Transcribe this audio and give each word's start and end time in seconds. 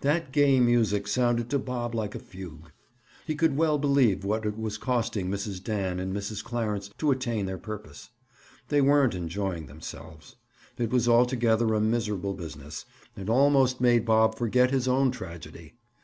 That 0.00 0.32
gay 0.32 0.58
music 0.58 1.06
sounded 1.06 1.48
to 1.50 1.58
Bob 1.60 1.94
like 1.94 2.16
a 2.16 2.18
fugue. 2.18 2.72
He 3.24 3.36
could 3.36 3.56
well 3.56 3.78
believe 3.78 4.24
what 4.24 4.44
it 4.44 4.58
was 4.58 4.76
costing 4.76 5.30
Mrs. 5.30 5.62
Dan 5.62 6.00
and 6.00 6.12
Mrs. 6.12 6.42
Clarence 6.42 6.90
to 6.98 7.12
attain 7.12 7.46
their 7.46 7.58
purpose. 7.58 8.10
They 8.70 8.80
weren't 8.80 9.14
enjoying 9.14 9.66
themselves. 9.66 10.34
It 10.78 10.90
was 10.90 11.08
altogether 11.08 11.74
a 11.74 11.80
miserable 11.80 12.34
business, 12.34 12.86
and 13.16 13.30
almost 13.30 13.80
made 13.80 14.04
Bob 14.04 14.36
forget 14.36 14.72
his 14.72 14.88
own 14.88 15.12
tragedy. 15.12 15.74